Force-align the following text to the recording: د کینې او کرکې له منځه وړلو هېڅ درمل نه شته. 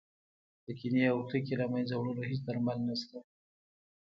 د 0.65 0.67
کینې 0.79 1.03
او 1.13 1.19
کرکې 1.29 1.55
له 1.61 1.65
منځه 1.73 1.93
وړلو 1.95 2.23
هېڅ 2.29 2.41
درمل 2.47 2.77
نه 2.87 2.95
شته. 3.01 3.17